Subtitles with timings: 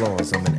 [0.00, 0.32] Laws.
[0.32, 0.49] on the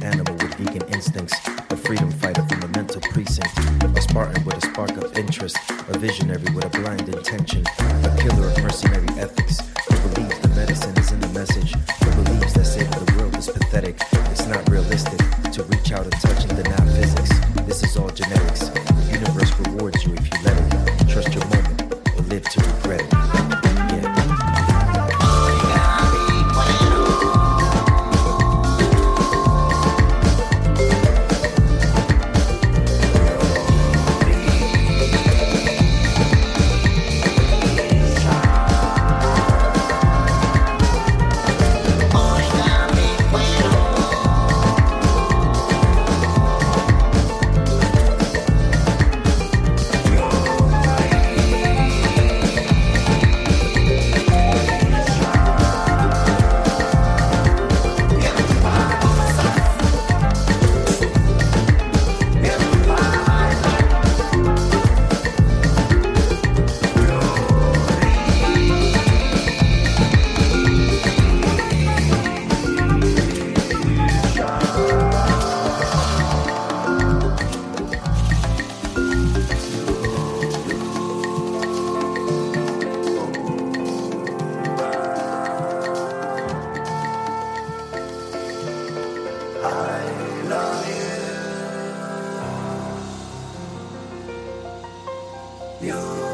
[95.81, 96.30] 有。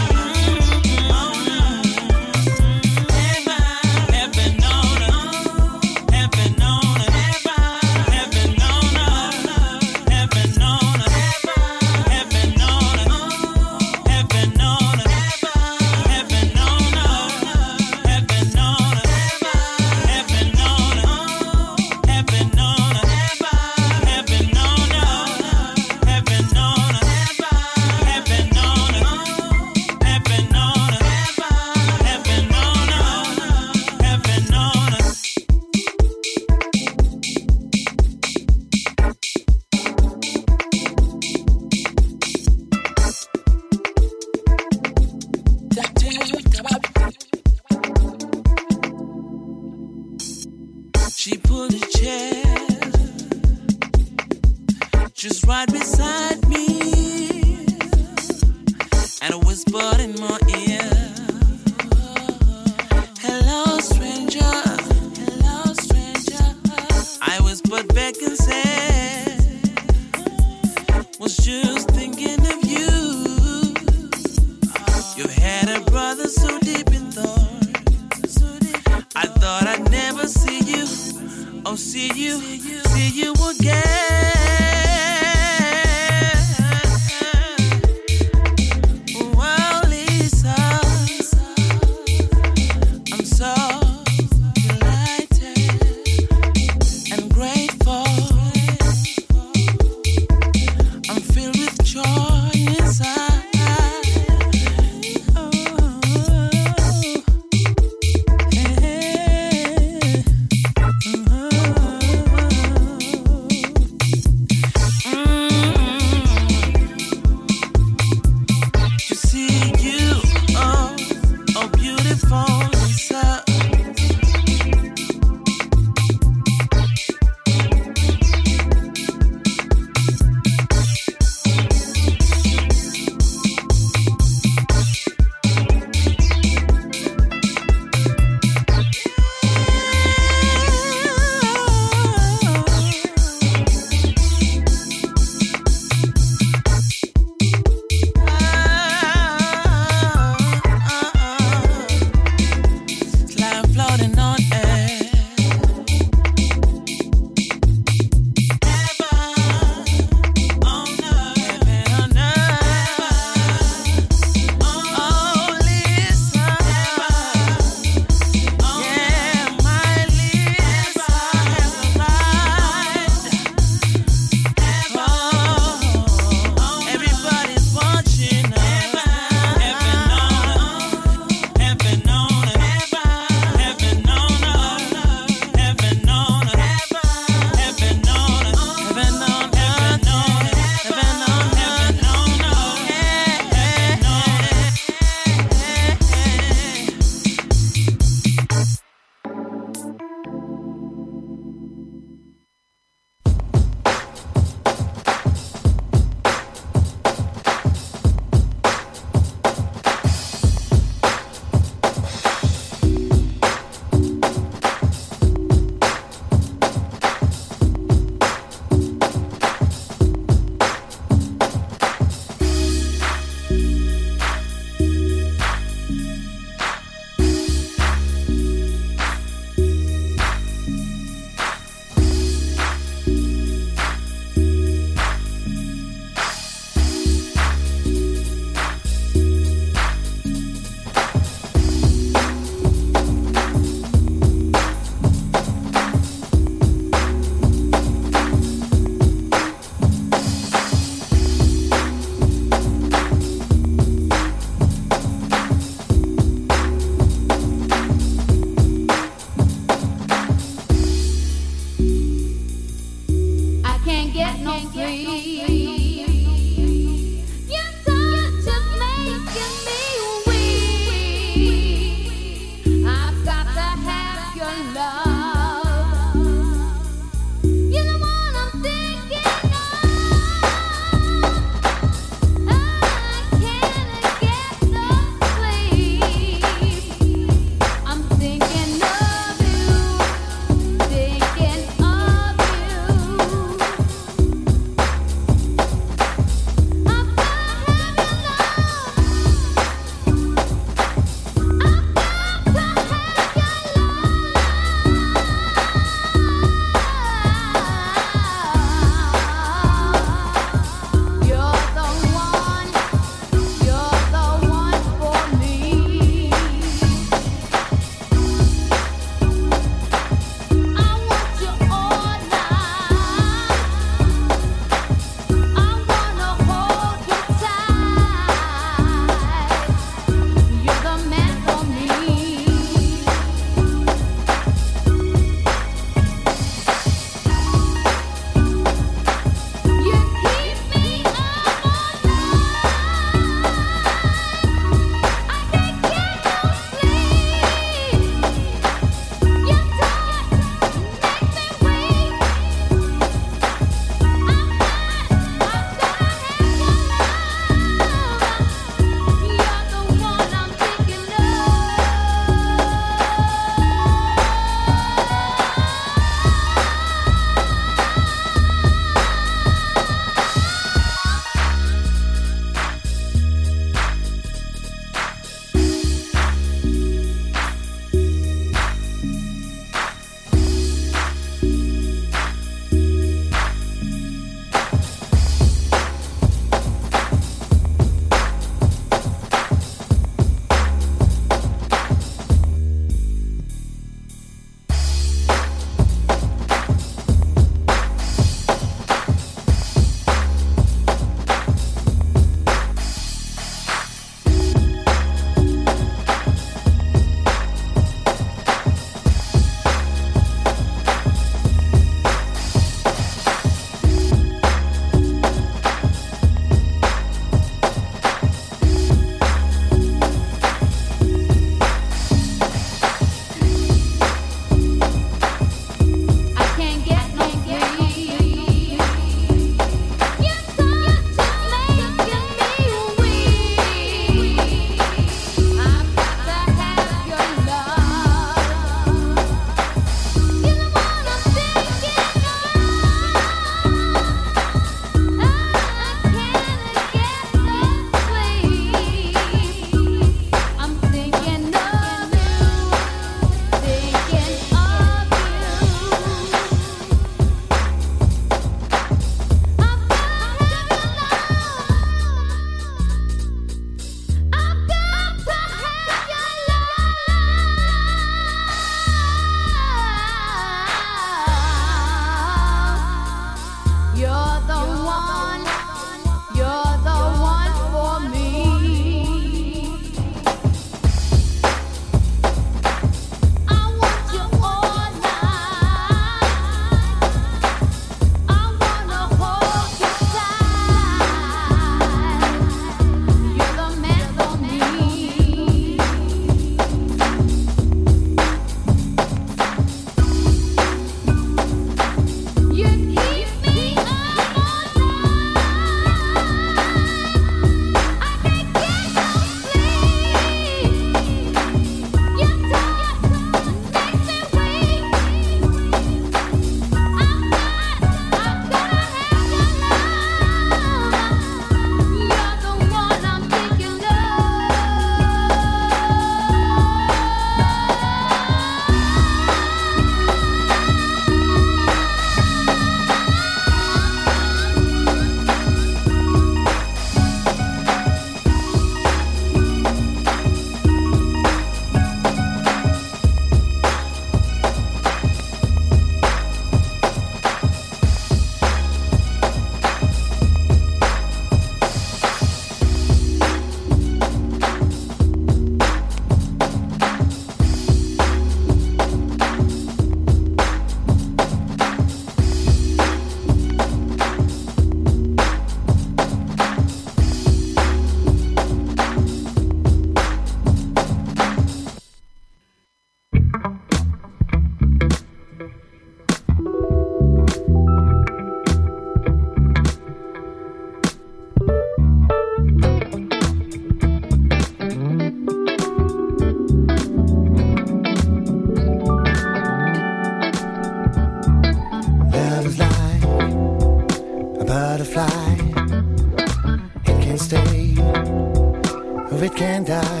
[599.61, 600.00] and I.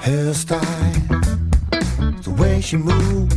[0.00, 0.62] Hairstyle,
[2.22, 3.34] the way she moves,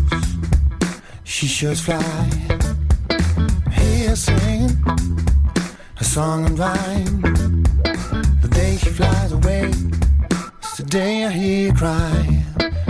[1.23, 2.29] she should fly.
[3.71, 4.71] Here singing
[5.99, 7.21] a song and rhyme.
[8.41, 9.71] The day she flies away,
[10.59, 12.45] it's the day I hear her cry.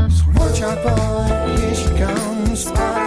[0.10, 3.01] So watch out, boy, here she comes.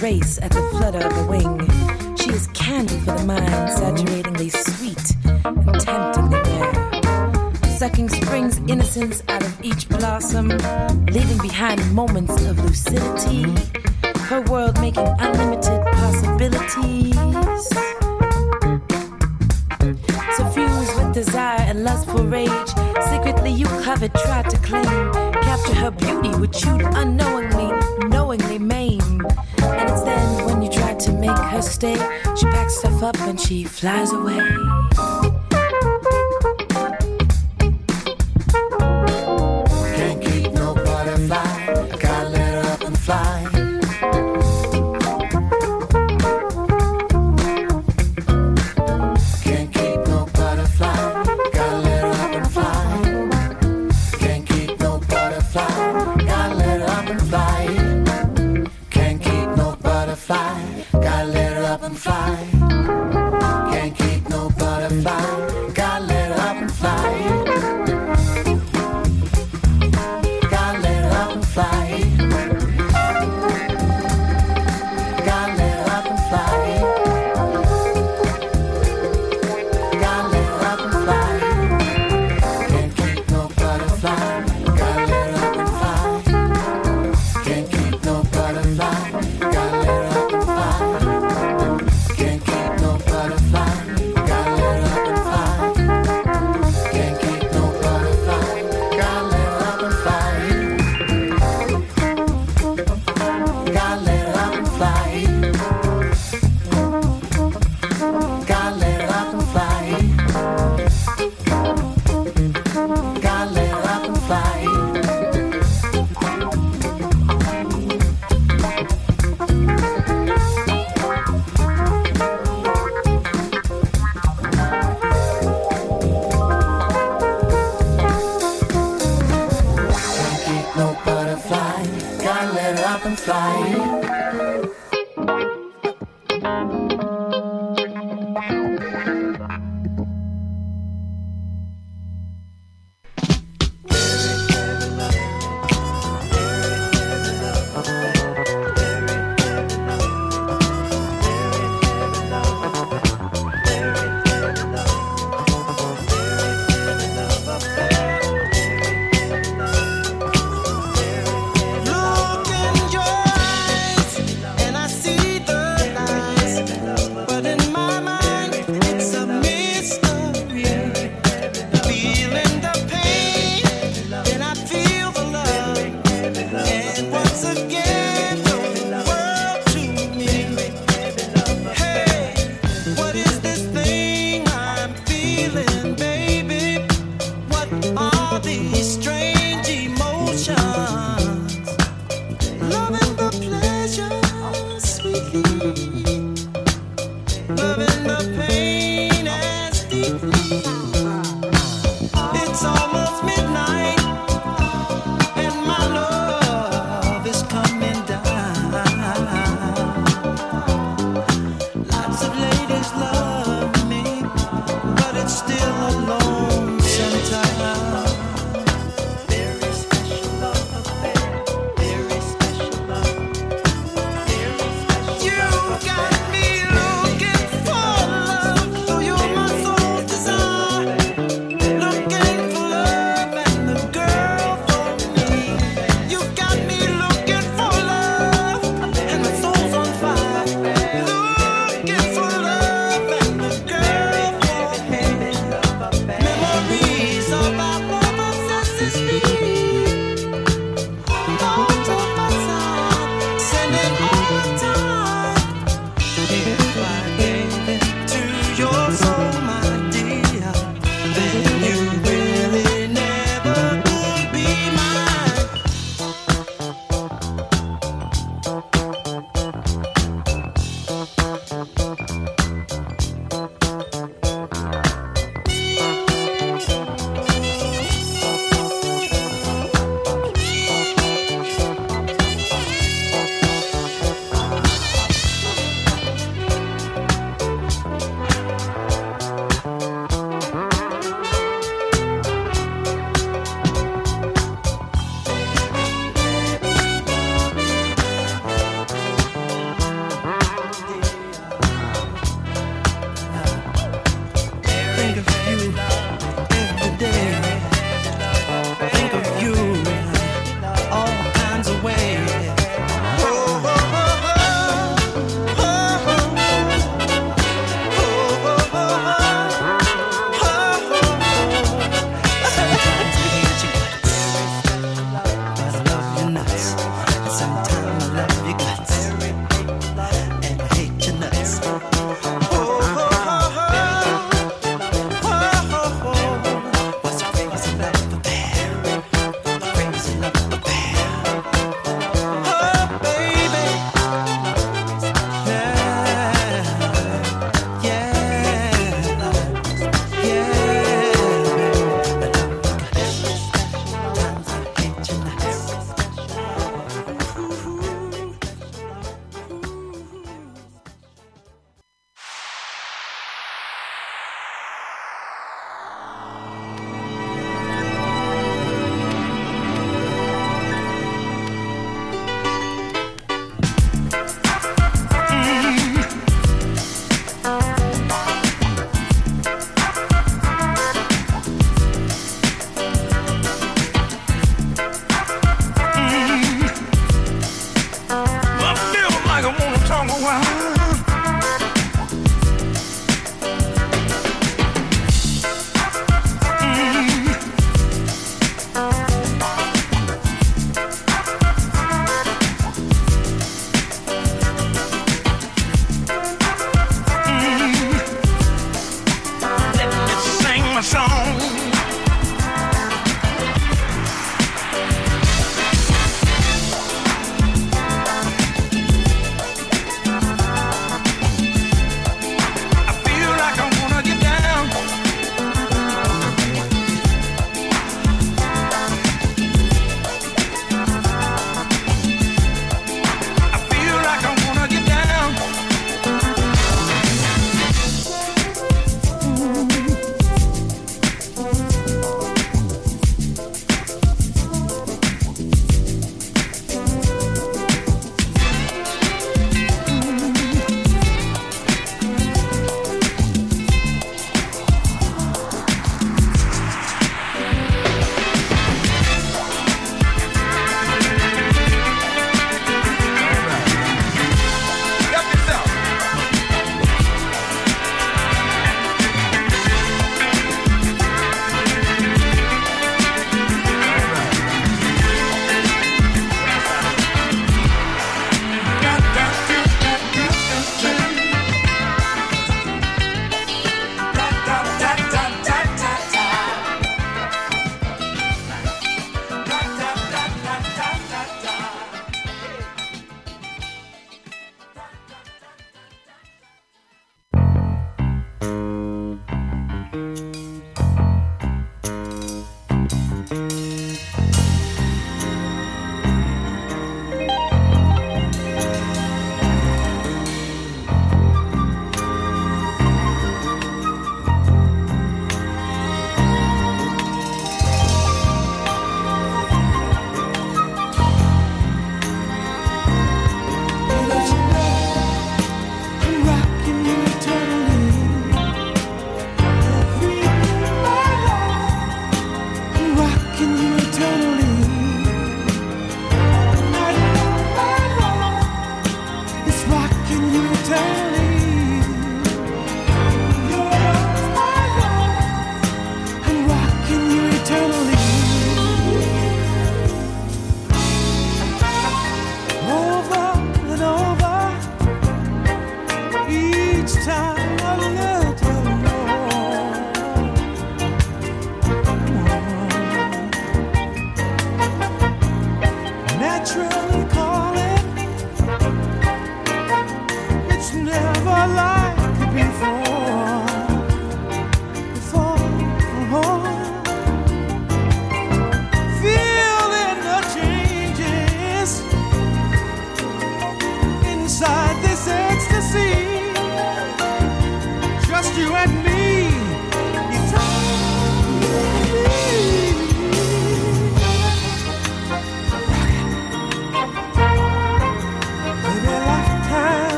[0.00, 1.09] race at the flutter